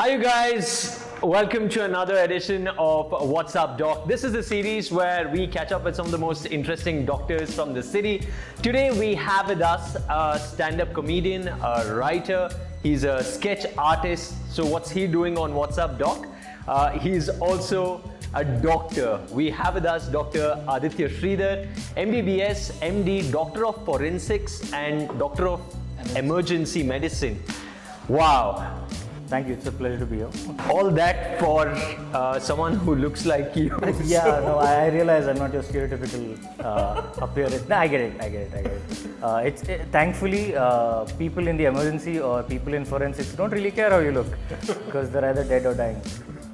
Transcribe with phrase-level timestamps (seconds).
[0.00, 1.04] Hi, you guys.
[1.22, 4.08] Welcome to another edition of What's Up Doc.
[4.08, 7.54] This is a series where we catch up with some of the most interesting doctors
[7.54, 8.26] from the city.
[8.62, 12.48] Today, we have with us a stand up comedian, a writer,
[12.82, 14.32] he's a sketch artist.
[14.50, 16.26] So, what's he doing on What's Up Doc?
[16.66, 18.00] Uh, he's also
[18.32, 19.20] a doctor.
[19.30, 20.64] We have with us Dr.
[20.66, 25.60] Aditya Sridhar, MBBS, MD, Doctor of Forensics, and Doctor of
[26.16, 27.38] Emergency Medicine.
[28.08, 28.86] Wow,
[29.30, 29.54] Thank you.
[29.54, 30.30] It's a pleasure to be here.
[30.68, 31.68] all that for
[32.20, 33.68] uh, someone who looks like you.
[34.04, 36.24] yeah, no, I, I realize I'm not your stereotypical
[36.64, 37.68] uh, appearance.
[37.68, 38.20] No, I get it.
[38.20, 38.54] I get it.
[38.58, 38.82] I get it.
[39.22, 43.70] Uh, it's it, thankfully uh, people in the emergency or people in forensics don't really
[43.70, 44.26] care how you look
[44.66, 46.02] because they're either dead or dying.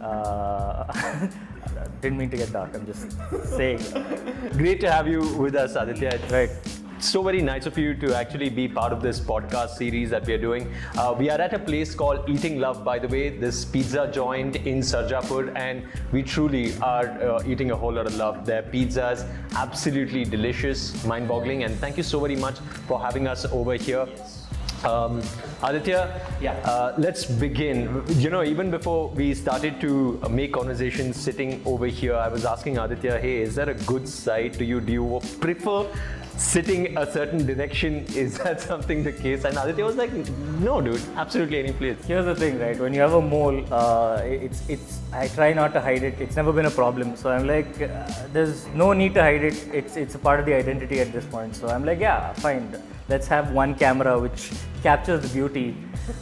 [0.03, 1.29] Uh,
[2.03, 2.75] didn't mean to get dark.
[2.75, 3.11] I'm just
[3.57, 3.81] saying.
[4.53, 6.21] Great to have you with us, Aditya.
[6.31, 6.51] Right.
[6.99, 10.33] So very nice of you to actually be part of this podcast series that we
[10.35, 10.73] are doing.
[10.97, 14.57] Uh, we are at a place called Eating Love, by the way, this pizza joint
[14.57, 18.47] in Sarjapur, and we truly are uh, eating a whole lot of love.
[18.47, 23.75] Their pizzas absolutely delicious, mind-boggling, and thank you so very much for having us over
[23.75, 24.07] here.
[24.85, 25.23] Um,
[25.63, 26.53] Aditya, Yeah.
[26.65, 28.03] uh, let's begin.
[28.17, 32.79] You know, even before we started to make conversation sitting over here, I was asking
[32.79, 34.81] Aditya, hey, is that a good side to you?
[34.81, 35.87] Do you prefer
[36.37, 38.05] sitting a certain direction?
[38.15, 39.45] Is that something the case?
[39.45, 40.13] And Aditya was like,
[40.61, 41.99] no, dude, absolutely any place.
[42.05, 42.79] Here's the thing, right?
[42.79, 45.01] When you have a mole, uh, it's it's.
[45.13, 46.21] I try not to hide it.
[46.21, 47.17] It's never been a problem.
[47.17, 49.57] So I'm like, uh, there's no need to hide it.
[49.73, 51.57] It's it's a part of the identity at this point.
[51.57, 52.69] So I'm like, yeah, fine.
[53.09, 54.51] Let's have one camera which
[54.83, 55.77] captures the beauty,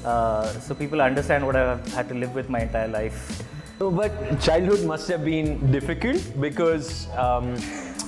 [0.04, 3.42] uh, so people understand what I've had to live with my entire life.
[3.80, 7.56] No, but childhood must have been difficult because um,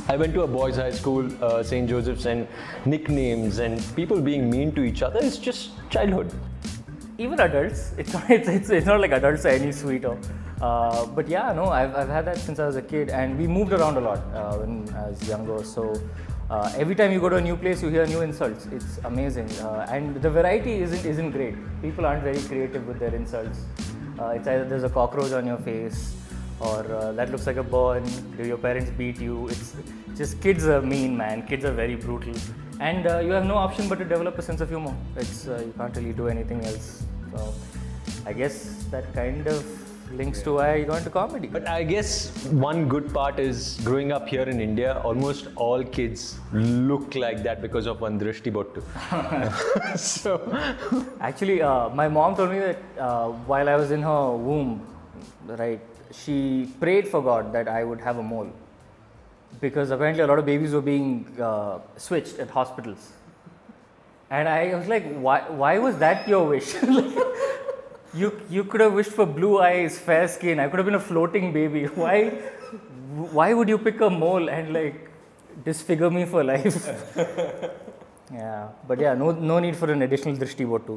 [0.09, 1.89] I went to a boys' high school, uh, St.
[1.89, 2.47] Joseph's, and
[2.85, 6.33] nicknames and people being mean to each other is just childhood.
[7.25, 10.17] even adults it's not it's, it's, it's not like adults are any sweeter.
[10.61, 13.47] Uh, but yeah no I've, I've had that since i was a kid and we
[13.47, 15.65] moved around a lot uh, when i was younger.
[15.65, 15.83] So
[16.51, 18.67] uh, every time you go to a new place you hear new insults.
[18.67, 19.51] It's amazing.
[19.67, 21.57] Uh, and the variety isn't isn't great.
[21.87, 23.65] People aren't very creative with their insults
[24.19, 26.17] uh, it's either there's a cockroach on your face
[26.61, 28.05] or uh, that looks like a burn.
[28.37, 29.49] Do your parents beat you?
[29.49, 29.77] It's
[30.17, 31.47] just kids are mean man.
[31.47, 32.35] Kids are very brutal.
[32.81, 34.95] And uh, you have no option but to develop a sense of humor.
[35.17, 37.05] It's uh, you can't really do anything else.
[37.35, 37.55] So
[38.27, 38.55] i guess
[38.91, 41.49] that kind of links to why i got into comedy.
[41.49, 46.39] But I guess one good part is growing up here in India, almost all kids
[46.53, 48.83] look like that because of one Drishti Bottu.
[49.99, 50.41] so,
[51.21, 54.87] actually uh, my mom told me that uh, while i was in her womb
[55.47, 55.81] right
[56.13, 58.51] she prayed for god that i would have a mole.
[59.61, 63.13] Because apparently a lot of babies were being uh, switched at hospitals.
[64.29, 66.75] And i was like why, why was that your wish
[68.21, 71.07] you you could have wished for blue eyes fair skin i could have been a
[71.11, 72.19] floating baby why
[73.39, 74.97] why would you pick a mole and like
[75.69, 76.79] disfigure me for life
[78.33, 80.97] yeah but yeah no no need for an additional drishti botu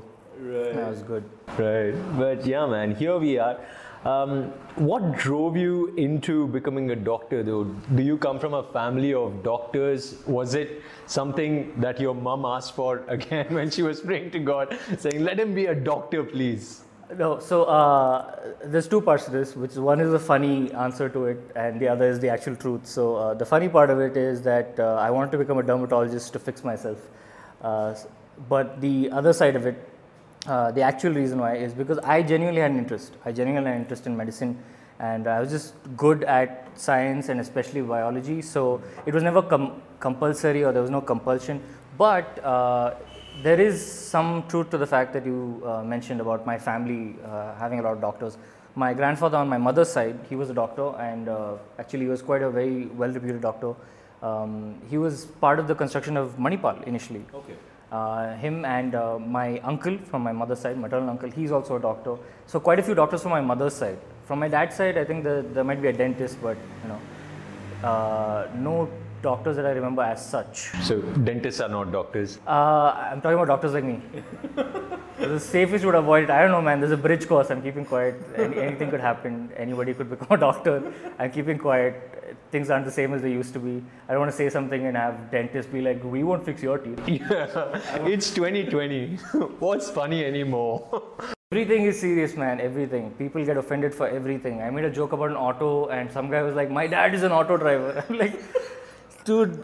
[0.53, 1.24] right that was good
[1.58, 1.94] right.
[2.18, 3.59] But yeah, man, here we are.
[4.06, 7.66] Um, what drove you into becoming a doctor, though?
[7.96, 10.24] Do you come from a family of doctors?
[10.25, 14.78] Was it something that your mom asked for again when she was praying to God,
[14.97, 16.84] saying, "Let him be a doctor, please"?
[17.18, 21.25] No, so uh, there's two parts to this, which one is a funny answer to
[21.25, 22.86] it, and the other is the actual truth.
[22.86, 25.64] So uh, the funny part of it is that uh, I wanted to become a
[25.64, 27.00] dermatologist to fix myself,
[27.64, 27.96] uh,
[28.47, 29.90] but the other side of it,
[30.46, 33.14] uh, the actual reason why is because I genuinely had an interest.
[33.26, 34.64] I genuinely had an interest in medicine,
[35.00, 38.44] and I was just good at science and especially biology.
[38.44, 41.59] So it was never com- compulsory or there was no compulsion,
[41.97, 42.94] but uh,
[43.44, 47.55] there is some truth to the fact that you uh, mentioned about my family uh,
[47.55, 48.38] having a lot of doctors.
[48.75, 52.22] My grandfather on my mother's side, he was a doctor, and uh, actually he was
[52.22, 53.73] quite a very well-reputed doctor.
[54.22, 57.23] Um, he was part of the construction of Manipal initially.
[57.33, 57.55] Okay.
[57.91, 61.79] Uh, him and uh, my uncle from my mother's side, maternal uncle, he's also a
[61.79, 62.17] doctor.
[62.46, 63.97] So quite a few doctors from my mother's side.
[64.25, 67.87] From my dad's side, I think the, there might be a dentist, but you know,
[67.87, 68.90] uh, no
[69.21, 70.69] doctors that I remember as such.
[70.83, 72.39] So dentists are not doctors.
[72.47, 74.01] Uh, I'm talking about doctors like me.
[75.19, 76.29] the safest would avoid it.
[76.29, 76.79] I don't know, man.
[76.79, 77.49] There's a bridge course.
[77.49, 78.16] I'm keeping quiet.
[78.35, 79.51] Any, anything could happen.
[79.57, 80.91] Anybody could become a doctor.
[81.17, 82.37] I'm keeping quiet.
[82.51, 83.83] Things aren't the same as they used to be.
[84.07, 86.77] I don't want to say something and have dentists be like, "We won't fix your
[86.77, 89.16] teeth." Yeah, it's 2020.
[89.59, 91.03] What's funny anymore?
[91.51, 92.61] Everything is serious, man.
[92.61, 93.09] Everything.
[93.17, 94.61] People get offended for everything.
[94.61, 97.23] I made a joke about an auto, and some guy was like, "My dad is
[97.23, 98.39] an auto driver." I'm like,
[99.25, 99.63] "Dude,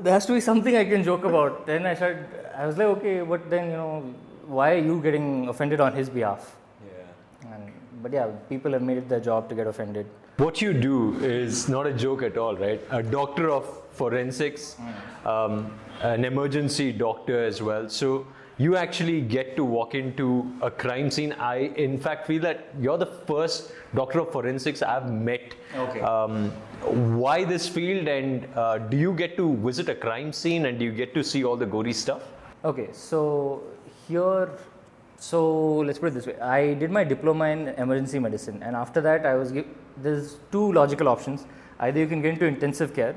[0.00, 2.24] there has to be something I can joke about." Then I said,
[2.56, 4.14] "I was like, okay, but then you know,
[4.46, 6.56] why are you getting offended on his behalf?"
[6.86, 7.52] Yeah.
[7.54, 7.72] And
[8.02, 10.06] but yeah, people have made it their job to get offended.
[10.38, 12.80] What you do is not a joke at all, right?
[12.90, 14.76] A doctor of forensics,
[15.26, 17.88] um, an emergency doctor as well.
[17.88, 18.26] So
[18.60, 20.26] you actually get to walk into
[20.60, 21.32] a crime scene.
[21.32, 21.54] I,
[21.84, 25.54] in fact, feel that you're the first doctor of forensics I've met.
[25.74, 26.00] Okay.
[26.02, 26.50] Um,
[27.22, 30.84] why this field, and uh, do you get to visit a crime scene and do
[30.84, 32.22] you get to see all the gory stuff?
[32.62, 33.62] Okay, so
[34.06, 34.50] here,
[35.16, 36.38] so let's put it this way.
[36.38, 39.66] I did my diploma in emergency medicine, and after that, I was give,
[39.96, 41.46] there's two logical options.
[41.78, 43.16] Either you can get into intensive care,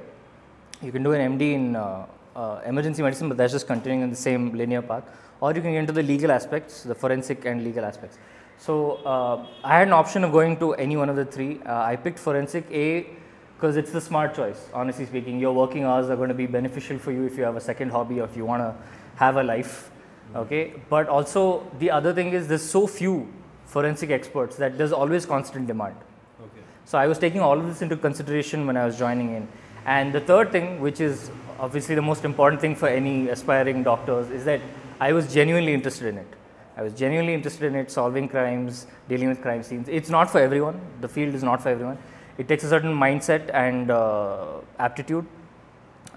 [0.81, 4.09] you can do an MD in uh, uh, emergency medicine, but that's just continuing in
[4.09, 5.03] the same linear path,
[5.39, 8.18] or you can get into the legal aspects, the forensic and legal aspects.
[8.57, 11.59] So uh, I had an option of going to any one of the three.
[11.65, 13.07] Uh, I picked forensic A
[13.56, 14.69] because it's the smart choice.
[14.74, 17.56] Honestly speaking, your working hours are going to be beneficial for you if you have
[17.56, 18.75] a second hobby or if you want to
[19.15, 19.89] have a life.
[20.35, 23.31] Okay, but also the other thing is there's so few
[23.65, 25.95] forensic experts that there's always constant demand.
[26.41, 26.62] Okay.
[26.85, 29.47] So I was taking all of this into consideration when I was joining in.
[29.85, 34.30] And the third thing, which is obviously the most important thing for any aspiring doctors,
[34.30, 34.62] is that
[35.00, 36.27] I was genuinely interested in it.
[36.75, 39.88] I was genuinely interested in it, solving crimes, dealing with crime scenes.
[39.89, 40.81] It's not for everyone.
[41.01, 41.97] The field is not for everyone.
[42.38, 45.25] It takes a certain mindset and uh, aptitude.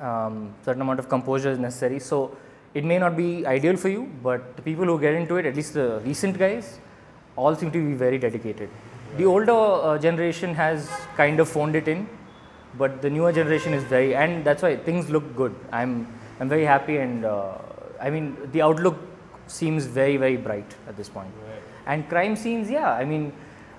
[0.00, 1.98] Um, certain amount of composure is necessary.
[1.98, 2.36] So
[2.72, 5.56] it may not be ideal for you, but the people who get into it, at
[5.56, 6.78] least the recent guys,
[7.34, 8.70] all seem to be very dedicated.
[9.18, 12.08] The older uh, generation has kind of phoned it in,
[12.78, 15.54] but the newer generation is very, and that's why things look good.
[15.72, 16.06] I'm
[16.40, 17.52] I'm very happy, and uh,
[18.00, 18.96] I mean the outlook
[19.46, 21.30] seems very very bright at this point.
[21.86, 23.32] And crime scenes, yeah, I mean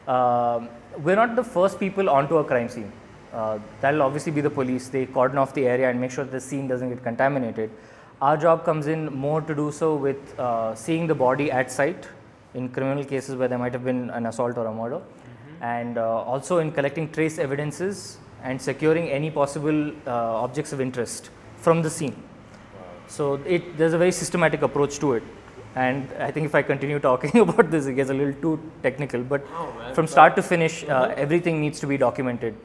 [0.08, 0.70] um
[1.06, 2.92] we're not the first people onto a crime scene.
[3.34, 4.88] Uh, that'll obviously be the police.
[4.90, 7.70] They cordon off the area and make sure the scene doesn't get contaminated.
[8.20, 12.08] Our job comes in more to do so with uh, seeing the body at site
[12.56, 15.02] in criminal cases where there might have been an assault or a murder,
[15.62, 18.18] and uh, also in collecting trace evidences
[18.48, 21.30] and securing any possible uh, objects of interest
[21.66, 22.16] from the scene.
[23.16, 25.24] So it there's a very systematic approach to it,
[25.84, 28.56] and I think if I continue talking about this, it gets a little too
[28.88, 29.22] technical.
[29.36, 29.68] But Oh,
[30.00, 32.56] from start to finish, uh, everything needs to be documented,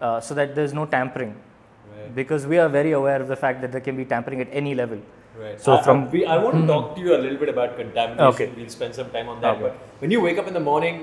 [0.00, 2.14] uh, so that there's no tampering, Right.
[2.20, 4.74] because we are very aware of the fact that there can be tampering at any
[4.82, 5.02] level.
[5.42, 5.60] Right.
[5.66, 8.26] So I, from- we, I want to talk to you a little bit about contamination.
[8.32, 8.48] Okay.
[8.56, 9.56] We'll spend some time on that.
[9.56, 9.62] Okay.
[9.64, 10.96] But when you wake up in the morning,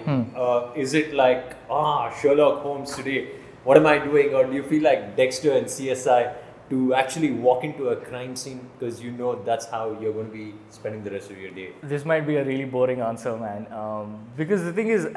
[0.46, 3.22] uh, is it like ah Sherlock Holmes today?
[3.64, 4.34] What am I doing?
[4.34, 6.34] Or do you feel like Dexter and CSI
[6.72, 10.34] to actually walk into a crime scene because you know that's how you're going to
[10.34, 11.74] be spending the rest of your day?
[11.84, 13.68] This might be a really boring answer, man.
[13.72, 15.08] Um, because the thing is,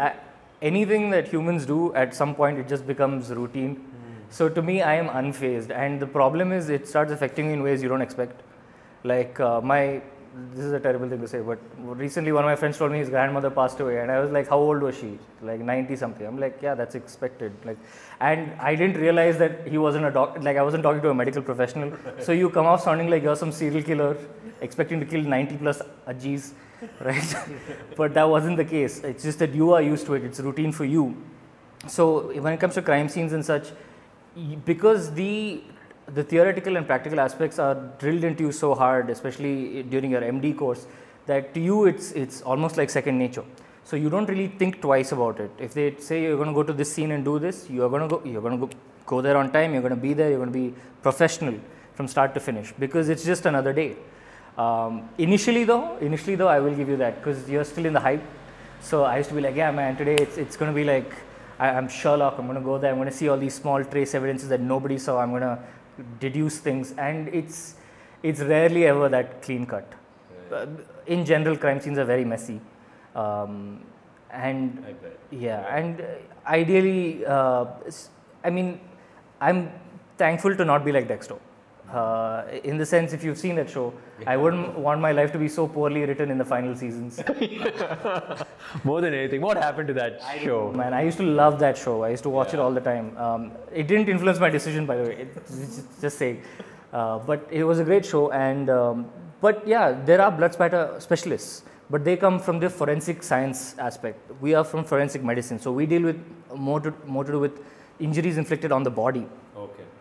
[0.61, 3.83] anything that humans do at some point, it just becomes routine.
[4.31, 7.63] So to me, I am unfazed, and the problem is, it starts affecting me in
[7.63, 8.43] ways you don't expect.
[9.05, 10.03] Like uh, my,
[10.53, 12.99] this is a terrible thing to say, but recently one of my friends told me
[12.99, 16.27] his grandmother passed away, and I was like, "How old was she?" Like 90 something.
[16.27, 17.79] I'm like, "Yeah, that's expected." Like,
[18.21, 20.41] and I didn't realize that he wasn't a doctor.
[20.41, 21.93] Like I wasn't talking to a medical professional.
[22.19, 24.17] so you come off sounding like you're some serial killer,
[24.61, 26.53] expecting to kill 90 plus ajis,
[27.01, 27.37] right?
[27.97, 28.99] but that wasn't the case.
[29.05, 30.25] It's just that you are used to it.
[30.25, 31.17] It's routine for you.
[31.87, 33.71] So when it comes to crime scenes and such,
[34.65, 35.63] because the
[36.13, 40.57] the theoretical and practical aspects are drilled into you so hard, especially during your MD
[40.57, 40.87] course,
[41.27, 43.45] that to you it's it's almost like second nature.
[43.85, 45.51] So you don't really think twice about it.
[45.59, 48.03] If they say you're going to go to this scene and do this, you're going
[48.03, 48.73] to go you're going to go
[49.07, 49.73] go there on time.
[49.73, 50.31] You're going to be there.
[50.31, 51.55] You're going to be professional
[51.95, 53.97] from start to finish because it's just another day.
[54.57, 58.01] Um, initially though, initially though, I will give you that because you're still in the
[58.01, 58.23] hype.
[58.81, 61.11] So I used to be like, yeah, man, today it's, it's going to be like,
[61.59, 62.39] I, I'm Sherlock.
[62.39, 62.91] I'm going to go there.
[62.91, 65.21] I'm going to see all these small trace evidences that nobody saw.
[65.21, 65.59] I'm going to
[66.21, 67.77] deduce things, and it's
[68.23, 69.87] it's rarely ever that clean cut.
[70.53, 70.67] Uh,
[71.07, 72.61] in general, crime scenes are very messy,
[73.15, 73.85] um,
[74.31, 75.19] and I bet.
[75.31, 76.05] yeah, and uh,
[76.47, 77.67] ideally, uh,
[78.43, 78.81] I mean,
[79.41, 79.71] I'm
[80.17, 81.37] thankful to not be like Dexter.
[81.93, 83.93] Uh, in the sense, if you've seen that show,
[84.27, 87.21] I wouldn't want my life to be so poorly written in the final seasons.
[88.85, 90.73] More than anything, what happened to that show?
[90.73, 92.03] Man, I used to love that show.
[92.03, 93.17] I used to watch it all the time.
[93.17, 95.17] Um, it didn't influence my decision, by the way.
[95.23, 96.43] It, just- just saying.
[96.93, 99.07] Uh, but it was a great show, and um,
[99.41, 104.19] but yeah, there are blood spatter specialists, but they come from the forensic science aspect.
[104.41, 106.21] We are from forensic medicine, so we deal with
[106.55, 107.61] more to more to do with
[107.99, 109.27] injuries inflicted on the body,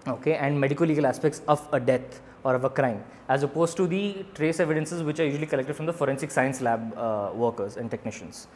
[0.08, 0.36] Okay.
[0.36, 4.26] and medical legal aspects of a death or of a crime, as opposed to the
[4.36, 8.48] trace evidences which are usually collected from the forensic science lab uh, workers and technicians.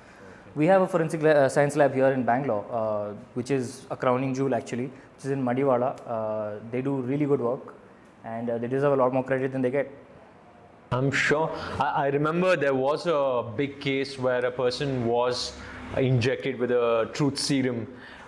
[0.55, 3.95] We have a forensic la- uh, science lab here in Bangalore, uh, which is a
[3.95, 5.95] crowning jewel actually, which is in Madiwala.
[6.05, 7.75] Uh, they do really good work
[8.25, 9.89] and uh, they deserve a lot more credit than they get.
[10.91, 11.49] I'm sure.
[11.79, 15.53] I, I remember there was a big case where a person was
[15.95, 17.87] injected with a truth serum.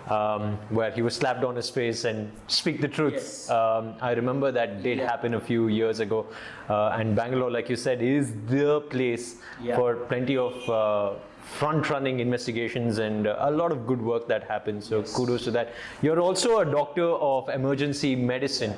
[0.09, 3.13] Um, where he was slapped on his face and speak the truth.
[3.13, 3.49] Yes.
[3.51, 6.25] Um, I remember that did happen a few years ago,
[6.67, 9.75] uh, and Bangalore, like you said, is the place Yeah.
[9.75, 11.13] for plenty of uh,
[11.59, 14.87] front-running investigations and uh, a lot of good work that happens.
[14.87, 15.73] So kudos to that.
[16.01, 18.73] You're also a doctor of emergency medicine.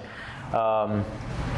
[0.54, 1.06] Um,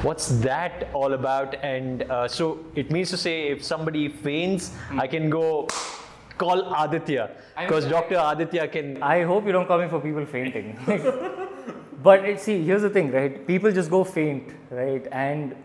[0.04, 1.56] what's that all about?
[1.64, 5.68] And uh, so it means to say, if somebody faints, I can go
[6.44, 7.26] call Aditya
[7.60, 8.22] because Dr.
[8.32, 9.02] Aditya can.
[9.02, 10.78] I hope you don't call me for people fainting.
[12.08, 13.46] but it, see, here's the thing, right?
[13.52, 15.08] People just go faint, right?
[15.12, 15.56] And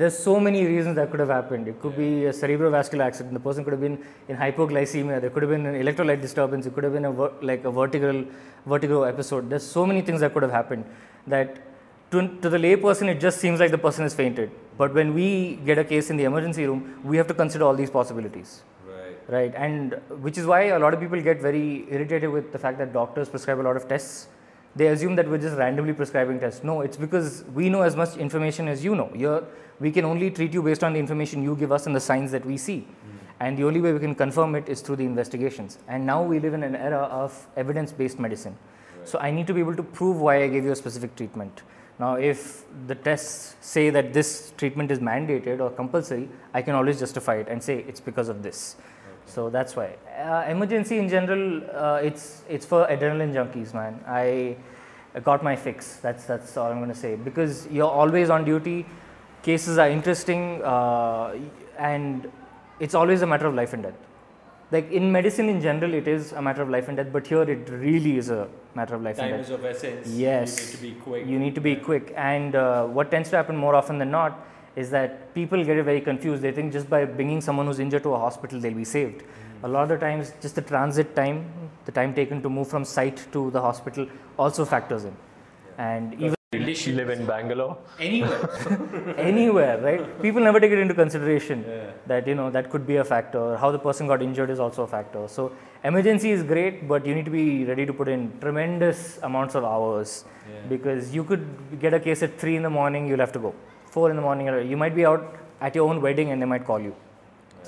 [0.00, 1.68] there's so many reasons that could have happened.
[1.68, 3.34] It could be a cerebrovascular accident.
[3.34, 5.20] The person could have been in hypoglycemia.
[5.20, 6.66] There could have been an electrolyte disturbance.
[6.66, 8.24] It could have been a ver- like a vertical
[8.66, 9.50] vertigo episode.
[9.50, 10.84] There's so many things that could have happened
[11.26, 11.58] that
[12.10, 14.50] to, to the layperson it just seems like the person has fainted.
[14.78, 17.74] But when we get a case in the emergency room, we have to consider all
[17.74, 18.62] these possibilities
[19.28, 22.78] right and which is why a lot of people get very irritated with the fact
[22.78, 24.28] that doctors prescribe a lot of tests.
[24.76, 26.62] They assume that we're just randomly prescribing tests.
[26.62, 29.10] No it's because we know as much information as you know.
[29.14, 29.44] You're,
[29.80, 32.30] we can only treat you based on the information you give us and the signs
[32.32, 32.80] that we see.
[32.80, 33.16] Hmm.
[33.40, 35.78] And the only way we can confirm it is through the investigations.
[35.88, 38.56] And now we live in an era of evidence based medicine
[39.10, 41.62] so i need to be able to prove why i gave you a specific treatment.
[41.98, 46.98] Now if the tests say that this treatment is mandated or compulsory i can always
[46.98, 48.76] justify it and say it's because of this
[49.26, 49.88] so that's why.
[50.18, 54.00] Uh, emergency in general uh, it's it's for adrenaline junkies man.
[54.06, 54.56] I
[55.24, 55.96] got my fix.
[55.96, 57.16] That's that's all i'm going to say.
[57.16, 58.86] Because you're always on duty
[59.42, 61.34] cases are interesting uh,
[61.78, 62.30] and
[62.80, 63.94] it's always a matter of life and death.
[64.72, 67.42] Like in medicine in general it is a matter of life and death but here
[67.42, 70.08] it really is a matter of life Time and is death of essence.
[70.08, 70.56] yes.
[70.58, 71.26] You need to be quick.
[71.26, 72.12] you need to be quick.
[72.16, 74.44] And uh, what tends to happen more often than not
[74.76, 76.42] is that people get very confused.
[76.42, 79.22] They think just by bringing someone who's injured to a hospital they'll be saved.
[79.62, 81.50] A lot of the times just the transit time
[81.86, 84.06] the time taken to move from site to the hospital
[84.38, 85.16] also factors in.
[85.78, 86.60] And even You
[86.96, 87.76] live in Bangalore.
[87.98, 89.14] Anywhere.
[89.30, 90.22] anywhere right?
[90.22, 91.64] People never take it into consideration
[92.06, 93.56] that you know that could be a factor.
[93.56, 95.26] How the person got injured is also a factor.
[95.28, 95.52] So
[95.84, 99.64] emergency is great but you need to be ready to put in tremendous amounts of
[99.64, 100.24] hours
[100.68, 101.46] because you could
[101.80, 103.54] get a case at 3 in the morning you'll have to go
[103.96, 105.26] 4 in the morning you might be out
[105.66, 106.94] at your own wedding and they might call you.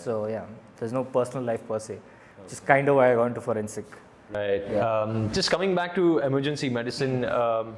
[0.06, 0.44] So yeah
[0.78, 1.99] there's no personal life per se.
[2.42, 3.87] Which is kind of why i got into forensic.
[4.30, 4.76] Right.
[4.76, 7.76] Um, just coming back to emergency medicine, um,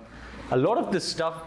[0.50, 1.42] a lot of this stuff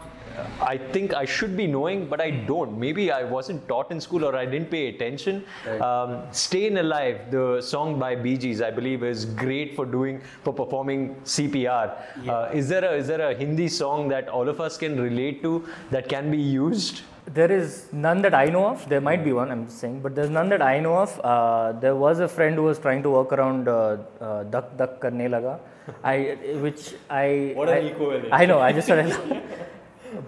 [0.60, 2.78] I think I should be knowing, but I don't.
[2.78, 5.44] Maybe I wasn't taught in school or I didn't pay attention.
[5.80, 10.52] Um, Staying Alive, the song by Bee Gees, I believe, is great for doing for
[10.52, 12.28] performing CPR.
[12.28, 15.42] Uh, is there a is there a Hindi song that all of us can relate
[15.42, 17.02] to that can be used?
[17.26, 18.86] There is none that I know of.
[18.88, 21.20] There might be one, I'm saying, but there's none that I know of.
[21.24, 24.98] Uh, there was a friend who was trying to work around uh, uh, Dhak Dhak
[25.00, 25.58] Karne Laga,
[26.04, 27.52] I, which I.
[27.54, 28.28] What an I, equivalent.
[28.30, 29.42] I know, I just started.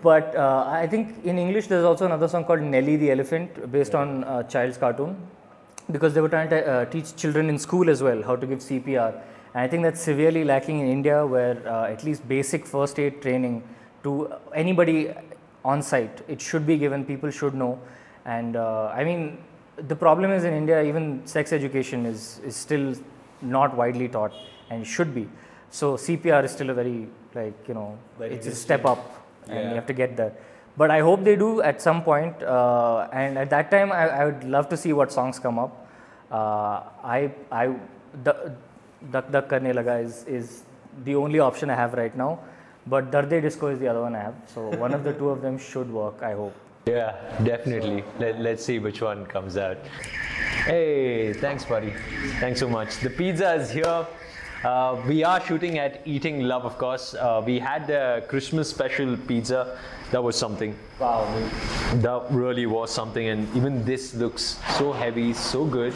[0.03, 3.95] but uh, I think in English there's also another song called Nelly the Elephant based
[3.95, 5.17] on uh, child's cartoon
[5.91, 8.59] because they were trying to uh, teach children in school as well how to give
[8.59, 9.13] CPR.
[9.55, 13.23] And I think that's severely lacking in India, where uh, at least basic first aid
[13.23, 13.63] training
[14.03, 15.13] to anybody
[15.65, 17.05] on site it should be given.
[17.05, 17.79] People should know.
[18.25, 19.39] And uh, I mean,
[19.77, 22.95] the problem is in India, even sex education is is still
[23.41, 24.33] not widely taught
[24.71, 25.29] and should be.
[25.71, 29.59] So CPR is still a very like you know Very it's a step up and
[29.59, 29.69] Yeah.
[29.71, 30.33] you have to get there.
[30.77, 34.25] But I hope they do at some point, uh, and at that time, I, I
[34.27, 35.87] would love to see what songs come up.
[36.31, 37.75] Uh, I, I,
[38.25, 38.53] the,
[39.11, 40.63] Dhak Dhak Karne Laga is, is
[41.05, 42.41] the only option I have right now,
[42.87, 44.35] but Darde Disco is the other one I have.
[44.47, 46.55] So one of the two of them should work, I hope.
[46.87, 48.05] Yeah, definitely.
[48.19, 49.79] Let, let's see which one comes out.
[50.65, 51.93] Hey, thanks, buddy.
[52.39, 52.99] Thanks so much.
[52.99, 54.07] The pizza is here.
[54.65, 57.15] Uh, we are shooting at Eating Love, of course.
[57.15, 59.79] Uh, we had the Christmas special pizza.
[60.13, 60.77] That was something.
[60.99, 61.25] Wow.
[61.97, 63.29] That really was something.
[63.29, 65.95] And even this looks so heavy, so good.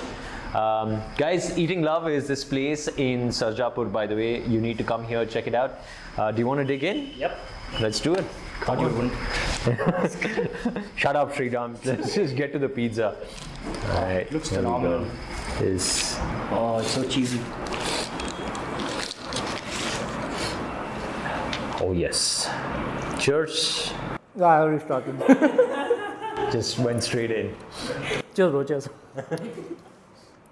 [0.54, 4.44] Um, guys, Eating Love is this place in Sarjapur, by the way.
[4.46, 5.78] You need to come here, check it out.
[6.16, 7.12] Uh, do you want to dig in?
[7.16, 7.38] Yep.
[7.80, 8.24] Let's do it.
[8.60, 9.10] Come on.
[10.96, 11.76] Shut up, Sriram.
[11.84, 13.16] Let's just get to the pizza.
[13.90, 14.30] All right.
[14.32, 14.78] Looks here we go.
[14.78, 15.06] phenomenal.
[15.60, 16.16] Is
[16.50, 17.40] Oh, it's so cheesy.
[21.80, 22.48] Oh yes.
[23.18, 23.92] Cheers.
[24.36, 25.16] Yeah, I already started.
[26.52, 27.54] Just went straight in.
[28.34, 28.88] cheers, bro, cheers.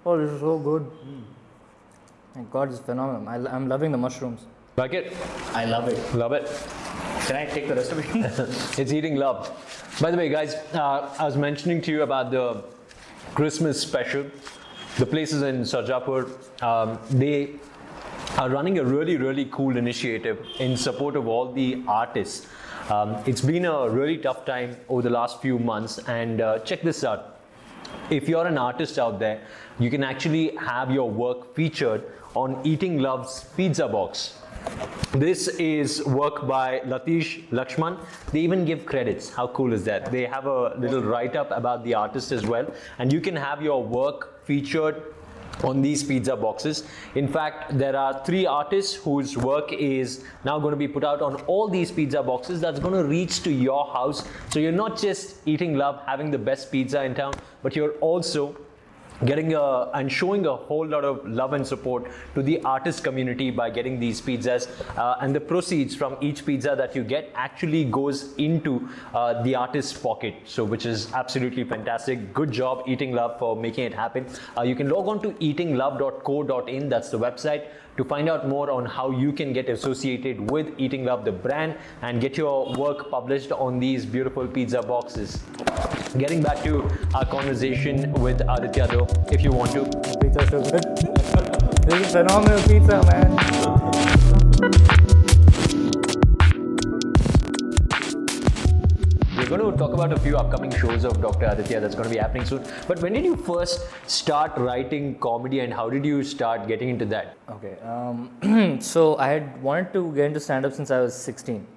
[0.05, 0.89] oh, this is so good.
[2.35, 3.27] My God, it's phenomenal.
[3.27, 4.41] I, I'm loving the mushrooms.
[4.77, 5.15] Like it?
[5.53, 6.15] I love it.
[6.15, 6.45] Love it.
[7.25, 8.79] Can I take the rest of it?
[8.79, 9.51] It's eating love.
[9.99, 12.63] By the way, guys, uh, I was mentioning to you about the
[13.35, 14.25] Christmas special.
[14.97, 16.29] The places in Sarjapur,
[16.63, 17.55] um, they
[18.39, 22.47] are running a really, really cool initiative in support of all the artists.
[22.89, 26.81] Um, it's been a really tough time over the last few months, and uh, check
[26.81, 27.41] this out.
[28.09, 29.41] If you're an artist out there,
[29.77, 34.35] you can actually have your work featured on Eating Love's Pizza Box.
[35.11, 37.99] This is work by Latish Lakshman.
[38.31, 39.33] They even give credits.
[39.33, 40.13] How cool is that?
[40.13, 43.61] They have a little write up about the artist as well, and you can have
[43.61, 45.03] your work featured
[45.63, 46.83] on these pizza boxes.
[47.15, 51.21] In fact, there are three artists whose work is now going to be put out
[51.21, 54.27] on all these pizza boxes that's going to reach to your house.
[54.49, 58.55] So you're not just eating love, having the best pizza in town, but you're also
[59.25, 63.51] getting a and showing a whole lot of love and support to the artist community
[63.51, 64.67] by getting these pizzas.
[64.97, 69.55] Uh, and the proceeds from each pizza that you get actually goes into uh, the
[69.55, 70.35] artist's pocket.
[70.45, 72.33] So which is absolutely fantastic.
[72.33, 74.25] Good job eating love for making it happen.
[74.57, 78.85] Uh, you can log on to eatinglove.co.in that's the website to find out more on
[78.85, 83.51] how you can get associated with Eating Love, the brand, and get your work published
[83.51, 85.43] on these beautiful pizza boxes.
[86.17, 89.83] Getting back to our conversation with Aditya, though, if you want to.
[90.19, 90.83] Pizza so good.
[91.85, 93.29] this is phenomenal pizza, man.
[99.37, 101.45] We're going to talk about a few upcoming shows of Dr.
[101.45, 102.63] Aditya that's going to be happening soon.
[102.87, 107.05] But when did you first start writing comedy and how did you start getting into
[107.05, 107.37] that?
[107.51, 107.77] Okay.
[107.83, 111.67] Um, so I had wanted to get into stand up since I was 16.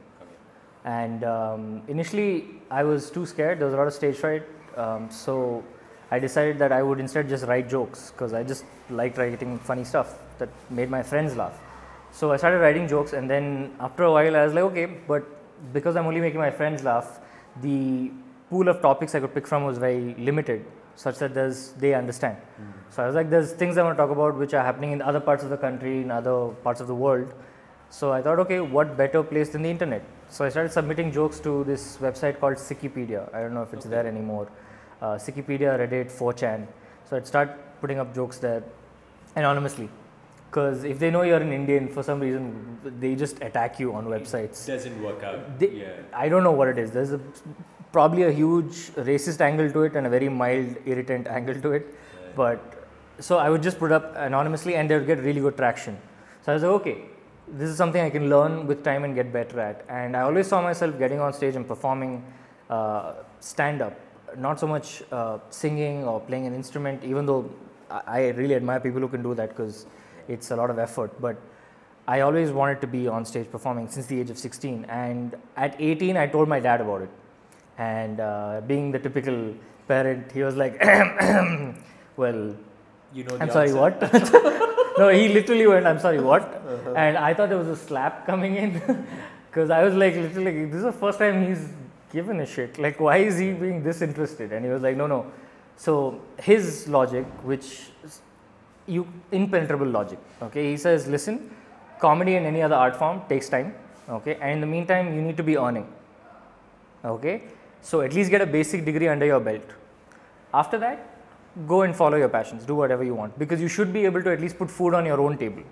[0.84, 3.58] And um, initially, I was too scared.
[3.58, 4.42] There was a lot of stage fright.
[4.76, 5.62] Um, so
[6.10, 9.84] I decided that I would instead just write jokes because I just liked writing funny
[9.84, 11.58] stuff that made my friends laugh.
[12.10, 15.24] So I started writing jokes, and then after a while, I was like, okay, but
[15.72, 17.20] because I'm only making my friends laugh,
[17.62, 18.10] the
[18.50, 22.36] pool of topics I could pick from was very limited, such that there's, they understand.
[22.90, 25.00] So I was like, there's things I want to talk about which are happening in
[25.00, 27.32] other parts of the country, in other parts of the world.
[27.92, 30.02] So I thought, okay, what better place than the internet?
[30.30, 33.22] So I started submitting jokes to this website called Wikipedia.
[33.34, 34.48] I don't know if it's there anymore.
[35.02, 36.66] Uh, Wikipedia, Reddit, 4chan.
[37.08, 37.50] So I'd start
[37.82, 38.64] putting up jokes there
[39.36, 39.90] anonymously.
[40.48, 44.06] Because if they know you're an Indian, for some reason, they just attack you on
[44.06, 44.66] websites.
[44.66, 45.58] Doesn't work out.
[45.58, 45.92] They, yeah.
[46.14, 46.92] I don't know what it is.
[46.92, 47.20] There's a,
[47.92, 48.74] probably a huge
[49.10, 51.94] racist angle to it and a very mild irritant angle to it.
[52.34, 55.98] But so I would just put up anonymously and they would get really good traction.
[56.40, 56.98] So I was like, okay,
[57.48, 59.84] this is something I can learn with time and get better at.
[59.88, 62.24] And I always saw myself getting on stage and performing
[62.70, 63.98] uh, stand up,
[64.36, 67.50] not so much uh, singing or playing an instrument, even though
[67.90, 69.86] I really admire people who can do that because
[70.28, 71.20] it's a lot of effort.
[71.20, 71.36] But
[72.08, 74.86] I always wanted to be on stage performing since the age of 16.
[74.88, 77.10] And at 18, I told my dad about it.
[77.78, 79.54] And uh, being the typical
[79.88, 80.80] parent, he was like,
[82.16, 82.56] well,
[83.14, 83.80] You know I'm sorry, answer.
[83.80, 84.00] what?
[84.98, 86.42] no, he literally went, I'm sorry, what?
[86.42, 86.94] Uh-huh.
[86.94, 89.06] And I thought there was a slap coming in
[89.50, 91.68] because I was like, literally, this is the first time he's
[92.12, 92.78] given a shit.
[92.78, 94.52] Like, why is he being this interested?
[94.52, 95.26] And he was like, no, no.
[95.76, 98.20] So, his logic, which is
[98.86, 101.50] you impenetrable logic, okay, he says, listen,
[101.98, 103.74] comedy and any other art form takes time,
[104.08, 105.86] okay, and in the meantime, you need to be earning,
[107.04, 107.42] okay.
[107.80, 109.64] So, at least get a basic degree under your belt.
[110.54, 111.11] After that,
[111.66, 114.30] go and follow your passions, do whatever you want because you should be able to
[114.30, 115.62] at least put food on your own table.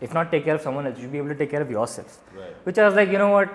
[0.00, 1.70] If not take care of someone else, you should be able to take care of
[1.70, 2.18] yourself.
[2.36, 2.54] Right.
[2.64, 3.48] Which I was like, you know what,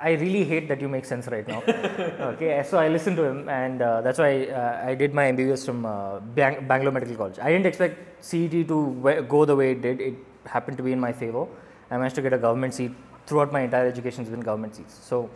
[0.00, 1.62] I really hate that you make sense right now.
[2.32, 5.66] okay, so I listened to him, and uh, that's why uh, I did my MBBS
[5.66, 7.38] from uh, Bang- Bangalore Medical College.
[7.40, 10.00] I didn't expect CET to we- go the way it did.
[10.00, 11.46] It happened to be in my favor.
[11.90, 12.92] I managed to get a government seat
[13.26, 14.98] throughout my entire education has been government seats.
[15.02, 15.28] So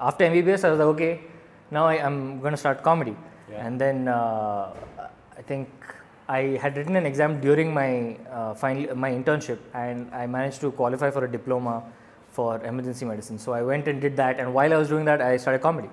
[0.00, 1.20] after MBBS, I was like, okay,
[1.70, 3.16] now I, am going to start comedy.
[3.52, 3.66] Yeah.
[3.66, 4.72] And then uh,
[5.36, 5.68] I think
[6.28, 10.70] I had written an exam during my uh, final my internship, and I managed to
[10.72, 11.82] qualify for a diploma
[12.30, 13.38] for emergency medicine.
[13.38, 15.90] So I went and did that, and while I was doing that, I started comedy.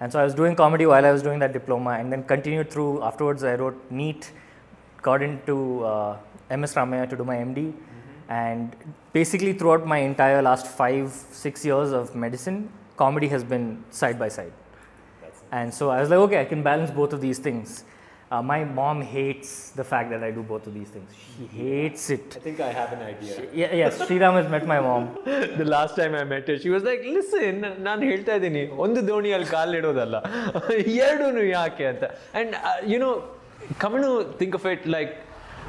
[0.00, 2.70] And so I was doing comedy while I was doing that diploma, and then continued
[2.70, 3.02] through.
[3.02, 4.32] Afterwards, I wrote NEET,
[5.02, 6.16] got into uh,
[6.50, 7.72] MS Ramaiah to do my MD,
[8.28, 8.76] and
[9.12, 14.28] basically throughout my entire last five six years of medicine, comedy has been side by
[14.28, 14.52] side.
[15.53, 17.83] That's And so I was like, okay, I can balance both of these things.
[18.31, 21.09] Uh, my mom hates the fact that I do both of these things.
[21.35, 22.35] She hates it.
[22.37, 23.47] I think I have an idea.
[23.61, 25.17] Yeah, yes, Sriram has met my mom.
[25.61, 27.55] the last time I met her, she was like, listen,
[27.87, 30.19] ನಾನು ಹೇಳ್ತಾ ಇದ್ದೀನಿ ಒಂದು ದೋಣಿಯಲ್ಲಿ ಕಾಲಿಡೋದಲ್ಲ
[31.07, 32.05] ಎರಡೂ ಯಾಕೆ ಅಂತ
[32.41, 32.53] and
[32.91, 33.09] you know
[33.85, 34.11] come to
[34.41, 35.15] think of it like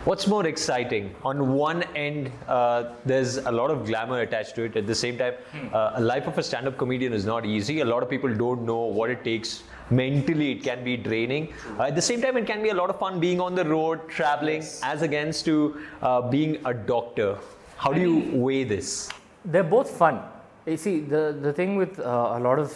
[0.05, 1.15] What's more exciting?
[1.31, 4.75] On one end, uh, there's a lot of glamour attached to it.
[4.75, 5.35] At the same time,
[5.75, 7.81] uh, a life of a stand-up comedian is not easy.
[7.81, 9.63] A lot of people don't know what it takes.
[9.90, 11.54] Mentally, it can be draining.
[11.78, 13.64] Uh, at the same time, it can be a lot of fun being on the
[13.64, 17.38] road, traveling, as against to uh, being a doctor.
[17.78, 19.10] How do you weigh this?
[19.44, 20.22] They're both fun.
[20.66, 22.76] You see, the, the thing with uh, a lot of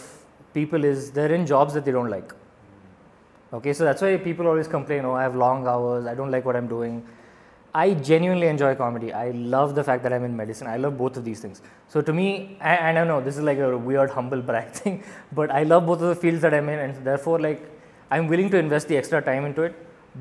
[0.54, 2.32] people is they're in jobs that they don't like.
[3.52, 6.44] Okay, so that's why people always complain, oh, I have long hours, I don't like
[6.44, 7.04] what I'm doing.
[7.72, 9.12] I genuinely enjoy comedy.
[9.12, 10.66] I love the fact that I'm in medicine.
[10.66, 11.62] I love both of these things.
[11.88, 15.50] So to me, and I know this is like a weird, humble brag thing, but
[15.50, 17.70] I love both of the fields that I'm in, and therefore, like,
[18.10, 19.74] I'm willing to invest the extra time into it.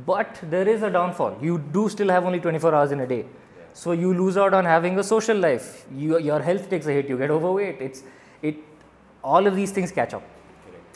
[0.06, 1.40] But there is a downfall.
[1.42, 3.26] You do still have only 24 hours in a day.
[3.74, 5.88] So you lose out on having a social life.
[5.92, 7.10] You, your health takes a hit.
[7.10, 7.82] You get overweight.
[7.82, 8.04] It's
[8.44, 8.58] it.
[9.24, 10.24] All of these things catch up.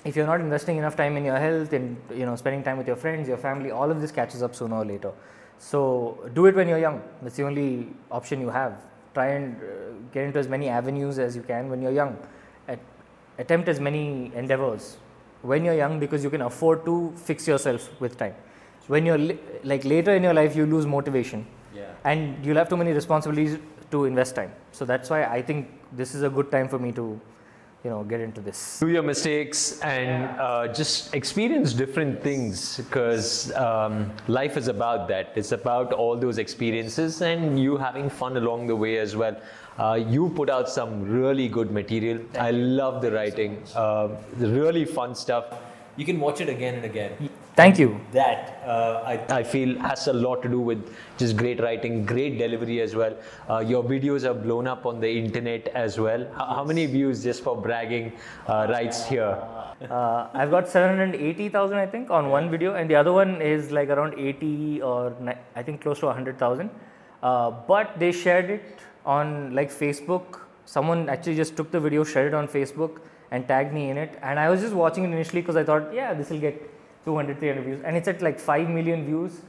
[0.05, 2.87] If you're not investing enough time in your health and you know spending time with
[2.87, 5.11] your friends, your family, all of this catches up sooner or later.
[5.59, 7.01] So do it when you're young.
[7.21, 8.77] That's the only option you have.
[9.13, 9.65] Try and uh,
[10.11, 12.17] get into as many avenues as you can when you're young.
[12.67, 12.79] At,
[13.37, 14.97] attempt as many endeavors
[15.41, 18.35] when you're young because you can afford to fix yourself with time.
[18.87, 21.91] When you're li- like later in your life, you lose motivation Yeah.
[22.03, 23.57] and you'll have too many responsibilities
[23.91, 24.51] to invest time.
[24.71, 27.19] So that's why I think this is a good time for me to,
[27.83, 28.79] you know, get into this.
[28.79, 35.33] do your mistakes and uh, just experience different things because um, life is about that.
[35.35, 39.35] It's about all those experiences and you having fun along the way as well.
[39.77, 42.21] Uh, you put out some really good material.
[42.39, 45.45] I love the writing, uh, really fun stuff.
[45.97, 47.29] You can watch it again and again.
[47.55, 48.01] Thank you.
[48.11, 52.39] That uh, I I feel has a lot to do with just great writing, great
[52.39, 53.15] delivery as well.
[53.47, 56.25] Uh, your videos are blown up on the internet as well.
[56.37, 58.13] How, how many views just for bragging
[58.47, 59.37] uh, rights here?
[59.89, 63.89] Uh, I've got 780,000, I think, on one video, and the other one is like
[63.89, 66.71] around 80 or ni- I think close to 100,000.
[67.21, 70.39] Uh, but they shared it on like Facebook.
[70.65, 74.17] Someone actually just took the video, shared it on Facebook, and tagged me in it.
[74.23, 76.72] And I was just watching it initially because I thought, yeah, this will get
[77.05, 79.41] 200, 300 views, and it's at like 5 million views.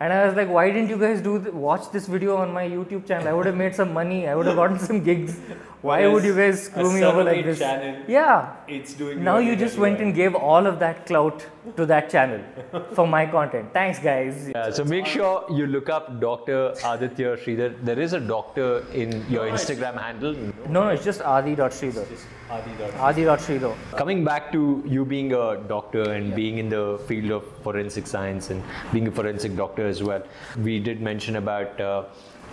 [0.00, 2.68] And I was like, why didn't you guys do th- watch this video on my
[2.68, 3.28] YouTube channel?
[3.28, 4.26] I would have made some money.
[4.26, 5.38] I would have gotten some gigs.
[5.82, 7.58] Why would you guys screw me over like this?
[7.58, 8.02] channel.
[8.06, 8.54] Yeah.
[8.68, 9.22] it's doing.
[9.24, 11.44] Now you just went and gave all of that clout
[11.76, 12.40] to that channel
[12.94, 13.72] for my content.
[13.72, 14.48] Thanks, guys.
[14.54, 16.74] Yeah, so make sure you look up Dr.
[16.84, 17.74] Aditya Sridhar.
[17.84, 20.34] There is a doctor in your Instagram handle.
[20.68, 22.08] No, no, it's just adi.sridhar.
[22.08, 22.94] Just Adi dot.
[23.08, 23.74] Adi.sridhar.
[23.96, 28.50] Coming back to you being a doctor and being in the field of forensic science
[28.50, 30.22] and being a forensic doctor as well,
[30.58, 32.04] we did mention about uh,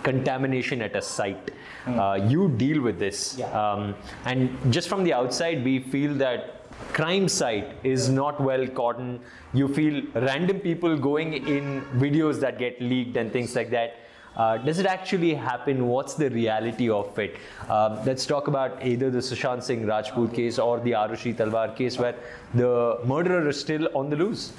[0.02, 1.50] contamination at a site.
[1.86, 3.36] Uh, you deal with this.
[3.38, 3.46] Yeah.
[3.46, 6.56] Um, and just from the outside, we feel that
[6.92, 9.20] crime site is not well cordoned.
[9.52, 13.96] You feel random people going in videos that get leaked and things like that.
[14.36, 15.88] Uh, does it actually happen?
[15.88, 17.36] What's the reality of it?
[17.68, 21.98] Um, let's talk about either the Sushant Singh Rajput case or the Aarushi Talwar case
[21.98, 22.14] where
[22.54, 24.52] the murderer is still on the loose.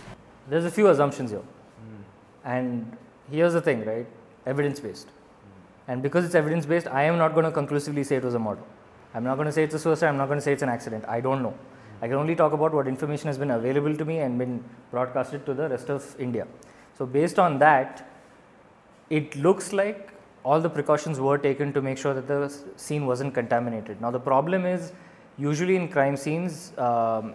[0.49, 1.41] There's a few assumptions here.
[2.43, 2.97] And
[3.31, 4.05] here's the thing, right?
[4.45, 5.07] Evidence based.
[5.91, 8.39] And because it's evidence based, I am not going to conclusively say it was a
[8.39, 8.61] murder.
[9.13, 10.07] I'm not going to say it's a suicide.
[10.07, 11.03] I'm not going to say it's an accident.
[11.15, 11.53] I don't know.
[12.01, 15.45] I can only talk about what information has been available to me and been broadcasted
[15.47, 16.47] to the rest of India.
[16.97, 18.07] So, based on that,
[19.09, 20.13] it looks like
[20.45, 22.39] all the precautions were taken to make sure that the
[22.77, 23.99] scene wasn't contaminated.
[23.99, 24.93] Now, the problem is
[25.37, 27.33] usually in crime scenes, um,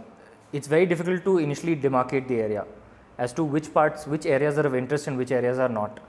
[0.55, 2.65] it's very difficult to initially demarcate the area
[3.19, 6.01] as to which parts, which areas are of interest and which areas are not.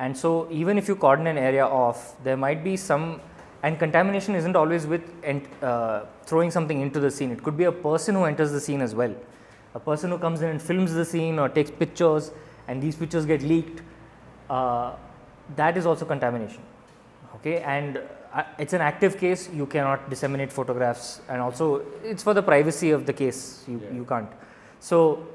[0.00, 3.20] And so, even if you cordon an area off, there might be some,
[3.62, 7.30] and contamination isn't always with ent, uh, throwing something into the scene.
[7.30, 9.14] It could be a person who enters the scene as well.
[9.74, 12.32] A person who comes in and films the scene or takes pictures,
[12.66, 13.82] and these pictures get leaked.
[14.48, 14.94] Uh,
[15.54, 16.62] that is also contamination.
[17.36, 18.00] Okay, and
[18.32, 19.50] uh, it's an active case.
[19.52, 23.64] You cannot disseminate photographs, and also it's for the privacy of the case.
[23.68, 24.30] You you can't.
[24.80, 25.26] So,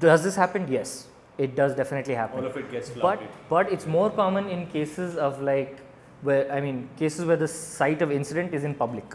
[0.00, 0.66] does this happen?
[0.66, 2.40] Yes, it does definitely happen.
[2.40, 3.28] All of it gets but flooded.
[3.48, 5.80] but it's more common in cases of like
[6.22, 9.14] where i mean cases where the site of incident is in public.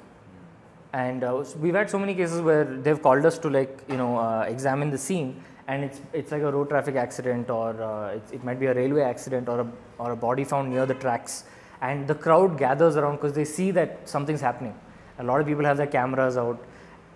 [0.92, 4.18] And uh, we've had so many cases where they've called us to like you know
[4.18, 8.24] uh, examine the scene and it's it's like a road traffic accident or uh, it,
[8.34, 9.68] it might be a railway accident or a
[10.00, 11.44] or a body found near the tracks
[11.82, 14.76] and the crowd gathers around because they see that something's happening.
[15.20, 16.64] A lot of people have their cameras out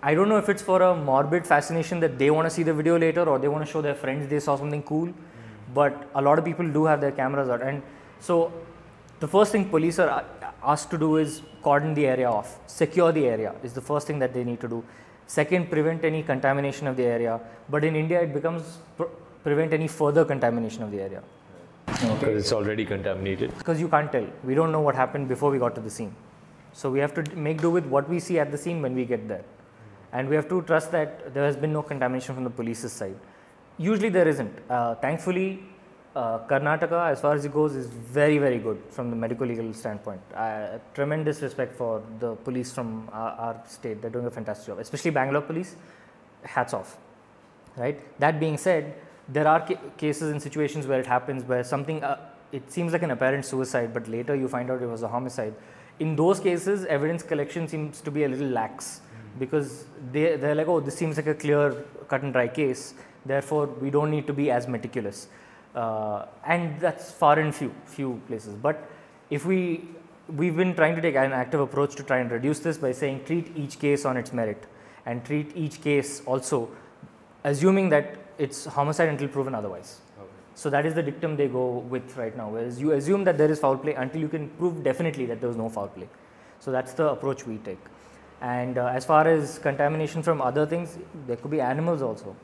[0.10, 2.74] I don't know if it's for a morbid fascination that they want to see the
[2.74, 5.13] video later or they want to show their friends they saw something cool.
[5.74, 7.62] But a lot of people do have their cameras out.
[7.62, 7.82] And
[8.20, 8.52] so
[9.22, 13.13] the first thing police are uh, asked to do is cordon the area off, secure
[13.13, 14.84] the area is the first thing that they need to do.
[15.26, 17.39] Second, prevent any contamination of the area.
[17.70, 21.24] But in India, it becomes pr- prevent any further contamination of the area.
[21.86, 23.58] because it's already contaminated.
[23.58, 24.28] because you can't tell.
[24.44, 26.13] We don't know what happened before we got to the scene.
[26.74, 29.06] So we have to make do with what we see at the scene when we
[29.06, 29.46] get there.
[30.13, 33.15] And we have to trust that there has been no contamination from the police's side.
[33.78, 34.56] Usually there isn't.
[34.69, 35.63] Uh, thankfully,
[36.15, 39.73] uh, Karnataka, as far as it goes, is very, very good from the medical legal
[39.73, 40.21] standpoint.
[40.36, 44.02] Uh, tremendous respect for the police from our, our state.
[44.02, 45.76] They're doing a fantastic job, especially Bangalore police.
[46.43, 46.97] Hats off
[47.78, 48.93] right that being said
[49.28, 52.17] there are ca- cases and situations where it happens where something uh,
[52.52, 55.54] it seems like an apparent suicide but later you find out it was a homicide
[55.99, 59.02] in those cases evidence collection seems to be a little lax
[59.39, 62.93] because they they're like oh this seems like a clear cut and dry case
[63.26, 65.28] therefore we don't need to be as meticulous
[65.76, 68.89] uh, and that's far and few few places but
[69.30, 69.60] if we
[70.28, 73.24] we've been trying to take an active approach to try and reduce this by saying
[73.26, 74.65] treat each case on its merit
[75.06, 76.69] and treat each case also
[77.43, 80.00] assuming that it's homicide until proven otherwise.
[80.56, 82.50] So that is the dictum they go with right now.
[82.50, 85.48] Whereas you assume that there is foul play until you can prove definitely that there
[85.48, 86.08] was no foul play.
[86.60, 87.80] So that's the approach we take.
[88.43, 92.36] And uh, as far as contamination from other things, there could be animals also,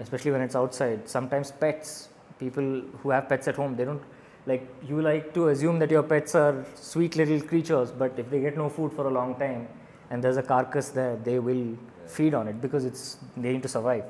[0.00, 1.08] especially when it's outside.
[1.08, 4.02] Sometimes pets, people who have pets at home, they don't
[4.46, 8.40] like you like to assume that your pets are sweet little creatures, but if they
[8.40, 9.66] get no food for a long time
[10.10, 13.68] and there's a carcass there, they will feed on it because it's they need to
[13.68, 14.04] survive.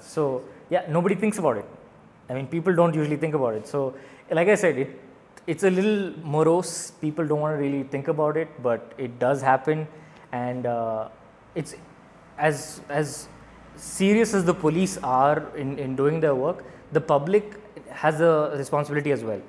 [0.00, 1.64] So yeah, nobody thinks about it.
[2.28, 3.66] I mean, people don't usually think about it.
[3.66, 3.94] So,
[4.30, 5.00] like I said, it
[5.46, 6.90] it's a little morose.
[7.00, 9.88] People don't want to really think about it, but it does happen,
[10.32, 11.08] and uh,
[11.54, 11.74] it's
[12.38, 13.28] as as
[13.76, 16.64] serious as the police are in, in doing their work.
[16.92, 17.54] The public
[17.90, 19.40] has a responsibility as well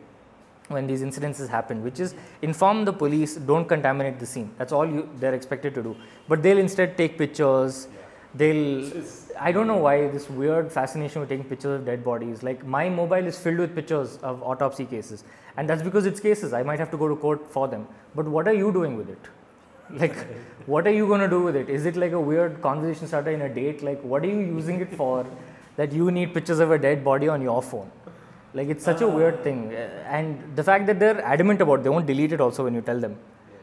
[0.69, 4.51] when these incidences happen, which is inform the police, don't contaminate the scene.
[4.57, 5.95] That's all you, they're expected to do.
[6.27, 7.87] But they'll instead take pictures.
[8.35, 9.03] They'll.
[9.39, 12.43] I don't know why this weird fascination with taking pictures of dead bodies.
[12.43, 15.23] Like my mobile is filled with pictures of autopsy cases,
[15.57, 16.53] and that's because it's cases.
[16.53, 17.87] I might have to go to court for them.
[18.15, 19.29] But what are you doing with it?
[20.02, 20.15] Like,
[20.65, 21.69] what are you going to do with it?
[21.69, 23.82] Is it like a weird conversation starter in a date?
[23.82, 25.25] Like, what are you using it for?
[25.78, 27.89] That you need pictures of a dead body on your phone?
[28.54, 31.89] Like it's such a weird thing, Uh, and the fact that they're adamant about, they
[31.89, 33.15] won't delete it also when you tell them.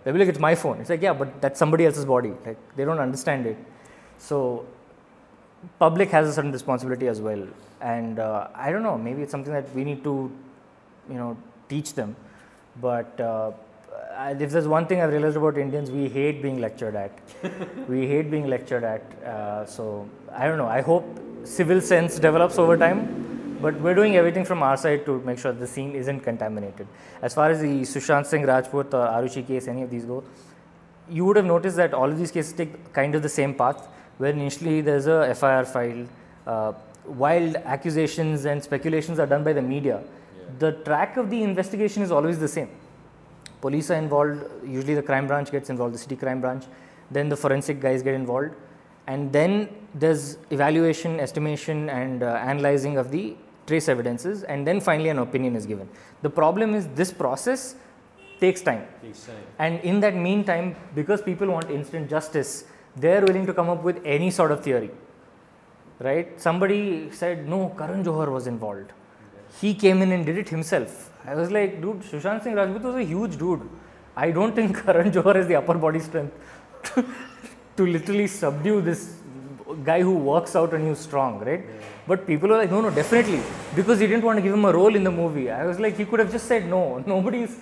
[0.04, 2.32] They'll be like, "It's my phone." It's like, yeah, but that's somebody else's body.
[2.44, 3.56] Like they don't understand it.
[4.18, 4.64] So,
[5.78, 7.42] public has a certain responsibility as well,
[7.80, 8.96] and uh, I don't know.
[8.96, 10.30] Maybe it's something that we need to,
[11.10, 11.36] you know,
[11.68, 12.14] teach them.
[12.80, 13.50] But uh,
[14.40, 17.12] if there's one thing I've realized about Indians, we hate being lectured at.
[17.88, 19.02] we hate being lectured at.
[19.24, 20.68] Uh, so I don't know.
[20.68, 21.04] I hope
[21.44, 23.26] civil sense develops over time
[23.60, 26.86] but we're doing everything from our side to make sure the scene isn't contaminated.
[27.22, 30.22] As far as the Sushant Singh Rajput or Aarushi case, any of these go,
[31.08, 33.88] you would have noticed that all of these cases take kind of the same path,
[34.18, 36.08] where initially there's a FIR filed,
[36.46, 36.72] uh,
[37.06, 40.02] wild accusations and speculations are done by the media.
[40.58, 42.68] The track of the investigation is always the same.
[43.60, 46.64] Police are involved, usually the crime branch gets involved, the city crime branch,
[47.10, 48.54] then the forensic guys get involved,
[49.06, 55.08] and then there's evaluation, estimation, and uh, analyzing of the trace evidences, and then finally
[55.08, 55.88] an opinion is given.
[56.22, 57.76] The problem is this process
[58.40, 58.86] takes time.
[59.02, 59.36] Takes time.
[59.58, 62.64] And in that meantime, because people want instant justice,
[62.94, 64.90] they're willing to come up with any sort of theory.
[65.98, 66.38] Right?
[66.40, 68.92] Somebody said, no, Karan Johar was involved.
[69.60, 71.10] He came in and did it himself.
[71.26, 73.68] I was like, dude, Sushant Singh Rajput was a huge dude.
[74.16, 76.34] I don't think Karan Johar has the upper body strength
[77.76, 79.16] to literally subdue this
[79.84, 81.64] guy who works out and who's strong, right?
[82.06, 83.40] But people are like, no, no, definitely.
[83.74, 85.50] Because he didn't want to give him a role in the movie.
[85.50, 86.98] I was like, he could have just said no.
[87.06, 87.56] Nobody's.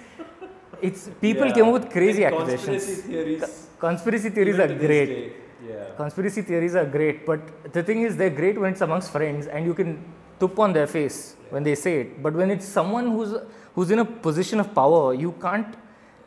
[0.83, 1.55] It's people Yeah.
[1.55, 2.67] came up with crazy accusations.
[2.67, 3.41] Conspiracy theories.
[3.41, 5.33] Co- conspiracy theories are great.
[5.67, 5.85] Yeah.
[5.97, 9.65] Conspiracy theories are great, but the thing is, they're great when it's amongst friends and
[9.65, 10.05] you can
[10.41, 12.23] tup on their face when they say it.
[12.23, 13.35] But when it's someone who's
[13.75, 15.75] who's in a position of power, you can't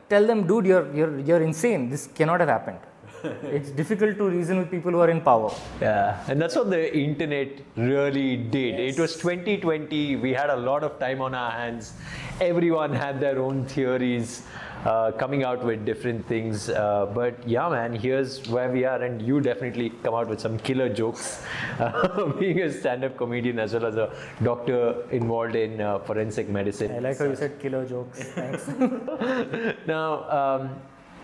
[0.10, 1.90] tell them, dude, you're you're you're insane.
[1.90, 2.80] This cannot have happened.
[3.24, 5.52] it's difficult to reason with people who are in power.
[5.82, 8.80] Yeah, and that's what the internet really did.
[8.80, 10.18] It was 2020.
[10.18, 11.94] We had a lot of time on our hands.
[12.40, 14.44] Everyone had their own theories,
[14.86, 16.70] uh, coming out with different things.
[16.70, 20.58] Uh, but yeah, man, here's where we are, and you definitely come out with some
[20.60, 21.44] killer jokes.
[21.78, 24.12] Uh, being a stand-up comedian as well as a
[24.42, 26.92] doctor involved in uh, forensic medicine.
[26.92, 28.20] I like how you said killer jokes.
[28.20, 28.68] Thanks.
[29.88, 30.76] Now, um,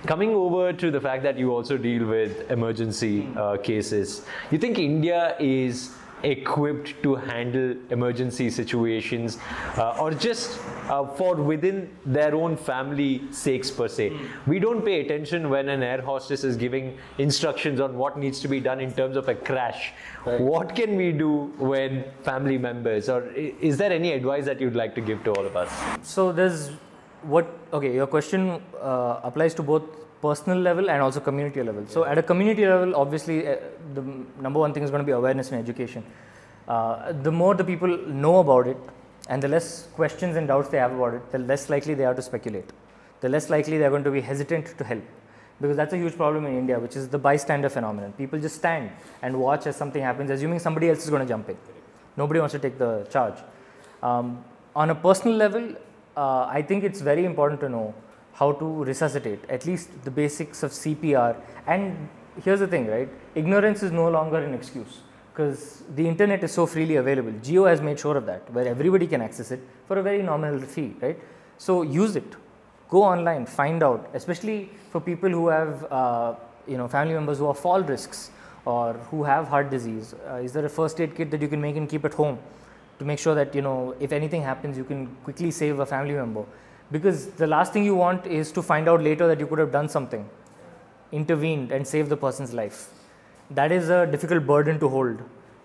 [0.06, 4.78] coming over to the fact that you also deal with emergency uh, cases, you think
[4.78, 9.38] India is equipped to handle emergency situations
[9.78, 10.60] uh, or just
[10.90, 14.14] uh, for within their own family sakes per se.
[14.48, 18.48] We don't pay attention when an air hostess is giving instructions on what needs to
[18.48, 19.94] be done in terms of a crash.
[20.24, 24.96] What can we do when family members, or is there any advice that you'd like
[24.96, 25.70] to give to all of us?
[26.02, 26.72] So there's
[27.24, 29.84] what okay your question uh, applies to both
[30.26, 31.86] personal level and also community level.
[31.96, 33.56] So at a community level, obviously uh,
[33.94, 34.04] the
[34.46, 36.04] number one thing is going to be awareness and education.
[36.68, 38.78] Uh, the more the people know about it,
[39.30, 42.14] and the less questions and doubts they have about it, the less likely they are
[42.14, 42.70] to speculate.
[43.22, 45.04] The less likely they are going to be hesitant to help.
[45.62, 48.14] Because that's a huge problem in India, which is the bystander phenomenon.
[48.14, 48.90] People just stand
[49.22, 51.58] and watch as something happens, assuming somebody else is going to jump in.
[52.18, 53.36] Nobody wants to take the charge.
[54.02, 54.44] Um,
[54.76, 55.74] on a personal level,
[56.18, 57.94] uh, I think it's very important to know
[58.34, 61.36] how to resuscitate, at least the basics of CPR.
[61.68, 62.10] And
[62.44, 63.10] here's the thing, right?
[63.36, 65.00] Ignorance is no longer an excuse
[65.32, 67.32] because the internet is so freely available.
[67.32, 70.60] Jio has made sure of that, where everybody can access it for a very nominal
[70.62, 71.20] fee, right?
[71.58, 72.36] So use it.
[72.90, 76.36] Go online, find out, especially for people who have, uh,
[76.68, 78.30] you know, family members who are fall risks
[78.66, 80.14] or who have heart disease.
[80.30, 82.38] Uh, is there a first aid kit that you can make and keep at home?
[83.00, 86.14] to make sure that you know if anything happens you can quickly save a family
[86.14, 86.46] member
[86.92, 89.72] because the last thing you want is to find out later that you could have
[89.72, 90.30] done something
[91.12, 92.90] intervened and saved the person's life.
[93.52, 95.22] That is a difficult burden to hold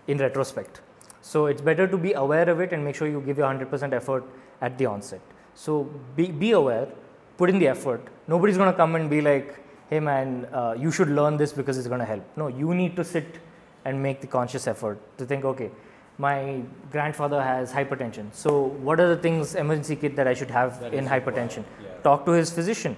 [0.06, 0.80] in retrospect.
[1.22, 3.92] So it's better to be aware of it and make sure you give your 100%
[3.92, 4.24] effort
[4.60, 5.20] at the onset.
[5.54, 5.84] So
[6.16, 6.88] be, be aware
[7.36, 8.02] put in the effort.
[8.26, 11.78] Nobody's going to come and be like hey man uh, you should learn this because
[11.78, 12.24] it's going to help.
[12.36, 13.38] No you need to sit
[13.84, 15.70] and make the conscious effort to think okay
[16.18, 18.26] my grandfather has hypertension.
[18.32, 21.64] So what are the things emergency kit that i should have That in hypertension?
[21.82, 21.90] yeah.
[22.02, 22.96] talk to his physician.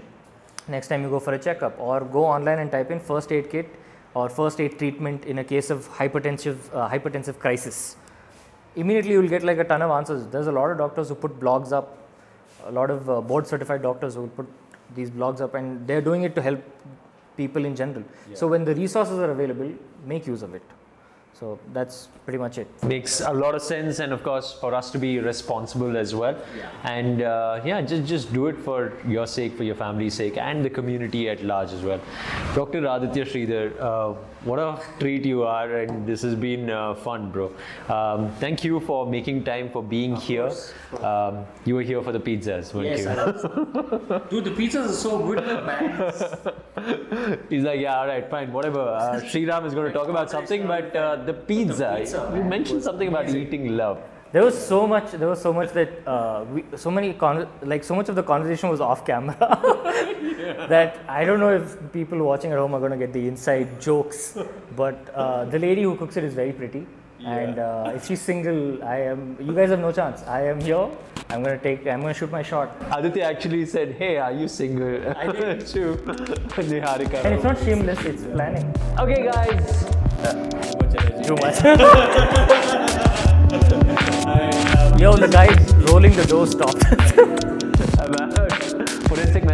[0.69, 3.51] Next time you go for a checkup or go online and type in first aid
[3.51, 3.69] kit
[4.15, 7.97] or first aid treatment in a case of hypertensive uh, hypertensive crisis.
[8.77, 10.27] Immediately you will get like a ton of answers.
[10.27, 11.97] There's a lot of doctors who put blogs up.
[12.67, 14.47] A lot of uh, board certified doctors who put
[14.95, 16.61] these blogs up and they're doing it to help
[17.37, 18.05] people in general.
[18.35, 19.73] So when the resources are available
[20.05, 20.63] make use of it
[21.41, 22.69] so that's pretty much it.
[22.85, 26.37] Makes a lot of sense and of course for us to be responsible as well.
[26.85, 30.63] And uh, yeah just just do it for your sake for your family's sake and
[30.65, 32.01] the community at large as well.
[32.55, 37.31] Dr aditya sridhar uh, what a treat you are and this has been uh, fun
[37.31, 37.53] bro
[37.89, 40.51] um, thank you for making time for being here
[41.03, 43.05] um, you were here for the pizzas weren't you
[44.31, 47.39] Dude, the pizzas are so good, man.
[47.51, 48.81] He's like, yeah, all right, fine, whatever.
[48.81, 51.97] Uh, Sriram is going to talk about something, but uh, the pizza.
[51.99, 54.01] pizza, you mentioned something about eating love.
[54.33, 57.83] There was so much there was so much that uh, we, so many con- like
[57.83, 59.37] so much of the conversation was off camera
[60.69, 63.81] that i don't know if people watching at home are going to get the inside
[63.81, 64.39] jokes
[64.77, 66.87] but uh, the lady who cooks it is very pretty
[67.25, 70.87] and uh, if she's single i am you guys have no chance i am here
[71.31, 74.33] i'm going to take i'm going to shoot my shot Aditya actually said, hey, are
[74.33, 74.95] you single?
[75.19, 75.67] I did.
[75.75, 75.81] to
[76.71, 77.25] Niharika.
[77.25, 79.85] and it's not shameless it's planning Okay, guys.
[80.93, 81.29] Too energy.
[81.29, 82.57] too much
[85.01, 85.49] yo the guy
[85.87, 86.85] rolling the door stopped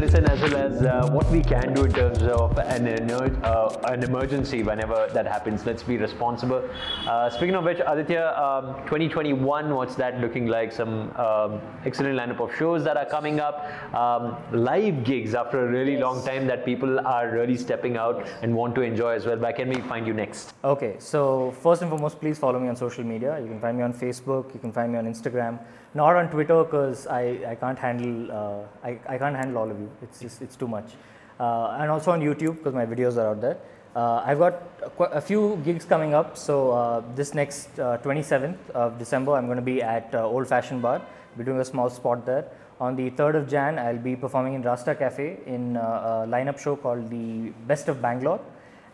[0.07, 4.05] medicine as well as uh, what we can do in terms of an, uh, an
[4.05, 5.67] emergency whenever that happens.
[5.67, 6.63] Let's be responsible.
[7.07, 10.71] Uh, speaking of which, Aditya, um, 2021, what's that looking like?
[10.71, 15.71] Some um, excellent lineup of shows that are coming up, um, live gigs after a
[15.71, 19.39] really long time that people are really stepping out and want to enjoy as well.
[19.39, 20.55] Where can we find you next?
[20.63, 23.41] Okay, so first and foremost, please follow me on social media.
[23.41, 25.59] You can find me on Facebook, you can find me on Instagram,
[25.97, 29.79] not on Twitter because I, I can't handle uh, I, I can't handle all of
[29.79, 29.91] you.
[30.03, 30.93] It's just it's too much.
[31.41, 33.59] Uh, and also on YouTube because my videos are out there.
[33.95, 34.55] Uh, I've got
[34.99, 36.37] a, a few gigs coming up.
[36.37, 40.47] So uh, this next uh, 27th of December, I'm going to be at uh, Old
[40.47, 41.01] Fashioned Bar.
[41.37, 42.45] We're doing a small spot there.
[42.79, 46.59] On the 3rd of Jan, I'll be performing in Rasta Cafe in uh, a lineup
[46.59, 48.41] show called the Best of Bangalore.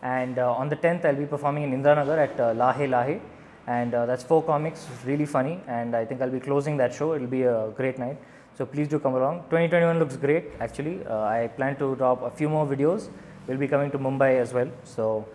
[0.01, 3.19] And uh, on the 10th, I'll be performing in Indranagar at uh, Lahe Lahe.
[3.67, 5.59] And uh, that's four comics, really funny.
[5.67, 7.13] And I think I'll be closing that show.
[7.13, 8.17] It'll be a great night.
[8.57, 9.43] So please do come along.
[9.49, 11.05] 2021 looks great, actually.
[11.05, 13.09] Uh, I plan to drop a few more videos.
[13.47, 14.69] We'll be coming to Mumbai as well.
[14.83, 15.27] So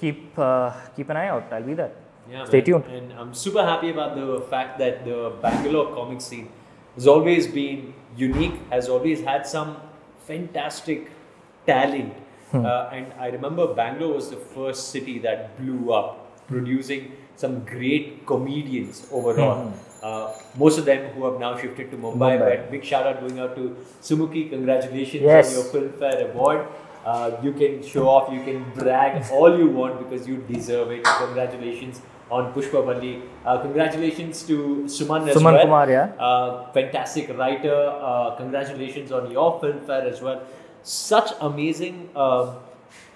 [0.00, 1.52] keep uh, keep an eye out.
[1.52, 1.92] I'll be there.
[2.30, 2.64] Yeah, Stay man.
[2.64, 2.84] tuned.
[2.86, 6.48] And I'm super happy about the fact that the Bangalore comic scene
[6.96, 9.76] has always been unique, has always had some
[10.26, 11.10] fantastic
[11.66, 12.14] talent.
[12.52, 18.26] Uh, and I remember Bangalore was the first city that blew up, producing some great
[18.26, 19.72] comedians overall.
[20.02, 22.38] Uh, most of them who have now shifted to Mumbai.
[22.38, 22.38] Mumbai.
[22.62, 24.50] But big shout out going out to Sumukhi.
[24.50, 25.48] Congratulations Yes.
[25.48, 26.66] on your Filmfare award.
[27.04, 31.04] Uh, you can show off, you can brag all you want because you deserve it.
[31.04, 33.22] Congratulations on Pushpavalli.
[33.44, 35.62] Uh, congratulations to Suman as Suman well.
[35.62, 36.06] Kumar, yeah.
[36.18, 37.76] Uh, fantastic writer.
[38.00, 40.42] Uh, congratulations on your filmfare as well.
[40.82, 42.54] Such amazing uh,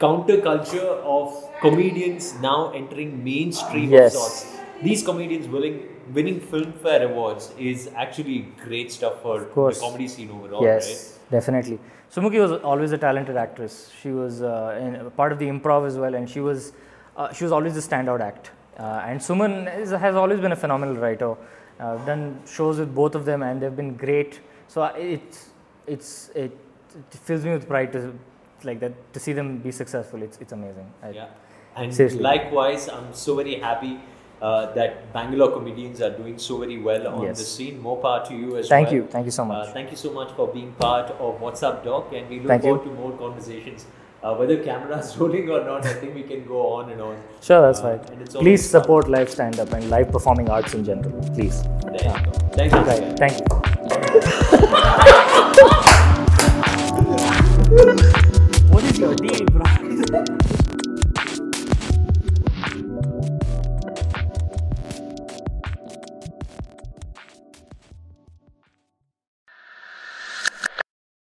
[0.00, 4.14] counterculture of comedians now entering mainstream Yes.
[4.14, 4.38] of sorts.
[4.82, 5.78] These comedians winning
[6.18, 11.30] winning filmfare awards is actually great stuff for the comedy scene overall, yes, right?
[11.34, 11.78] definitely.
[12.14, 13.74] Sumukhi was always a talented actress.
[14.00, 16.72] She was uh, in, part of the improv as well, and she was
[17.16, 18.50] uh, she was always the standout act.
[18.78, 21.30] Uh, and Suman is, has always been a phenomenal writer.
[21.32, 22.24] Uh, I've done
[22.56, 24.40] shows with both of them, and they've been great.
[24.68, 25.46] So I- it's
[25.86, 26.56] it's it,
[26.96, 28.02] it fills me with pride to
[28.64, 30.22] like that to see them be successful.
[30.22, 30.86] It's it's amazing.
[31.02, 31.26] I- Yeah.
[31.76, 32.20] And Seriously.
[32.20, 34.00] likewise, I'm so very happy
[34.42, 37.38] uh, that Bangalore comedians are doing so very well on Yes.
[37.38, 37.78] the scene.
[37.80, 38.90] More power to you as Thank well.
[38.90, 39.68] Thank you, thank you so much.
[39.68, 42.48] Uh, thank you so much for being part of What's Up Doc, and we look
[42.48, 42.70] Thank you.
[42.76, 43.86] forward to more conversations.
[44.22, 47.16] Uh, whether cameras rolling or not, I think we can go on and on.
[47.40, 48.10] Sure, that's Uh, right.
[48.10, 48.80] and it's Please fun.
[48.82, 51.12] support live stand up and live performing arts in general.
[51.34, 51.62] Please.
[51.62, 52.24] There you.
[52.60, 53.16] Thank you.
[53.24, 53.69] Thank you.